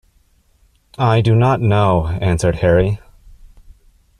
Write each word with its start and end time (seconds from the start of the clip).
"I 0.97 1.21
do 1.21 1.35
not 1.35 1.61
know," 1.61 2.07
answered 2.07 2.55
Harry. 2.55 2.99